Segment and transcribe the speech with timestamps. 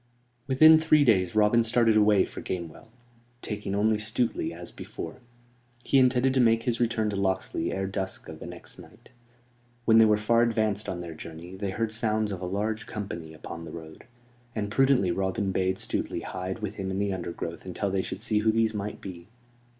[0.47, 2.87] Within three days Robin started away for Gamewell,
[3.43, 5.17] taking only Stuteley, as before.
[5.83, 9.09] He intended to make his return to Locksley ere dusk of the next night.
[9.85, 13.35] When they were far advanced on their journey they heard sounds of a large company
[13.35, 14.05] upon the road;
[14.55, 18.39] and prudently Robin bade Stuteley hide with him in the undergrowth until they should see
[18.39, 19.27] who these might be.